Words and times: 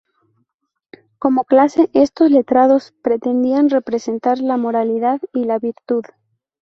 Como 1.19 1.43
clase, 1.43 1.91
estos 1.93 2.31
letrados 2.31 2.91
pretendían 3.03 3.69
representar 3.69 4.39
la 4.39 4.57
moralidad 4.57 5.21
y 5.31 5.43
la 5.43 5.59
virtud. 5.59 6.05